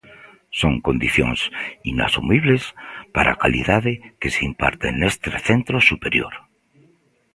[0.59, 1.39] Son condicións
[1.91, 2.63] inasumibles
[3.15, 6.33] para a calidade que se imparte neste centro superior.